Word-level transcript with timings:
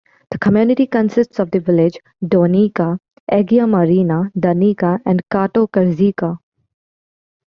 The 0.31 0.39
community 0.39 0.87
consists 0.87 1.37
of 1.37 1.51
the 1.51 1.59
villages 1.59 2.01
Douneika, 2.27 2.97
Agia 3.31 3.69
Marina, 3.69 4.31
Danika 4.35 4.99
and 5.05 5.21
Kato 5.31 5.67
Kertezeika. 5.67 6.39